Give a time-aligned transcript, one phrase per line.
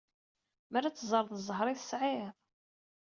[0.71, 2.33] Mer ad teẓreḍ zzheṛ i tesɛiḍ!